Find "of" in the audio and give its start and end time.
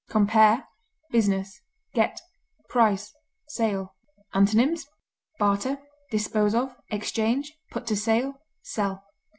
6.55-6.75